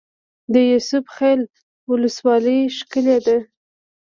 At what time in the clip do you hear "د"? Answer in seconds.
0.53-0.55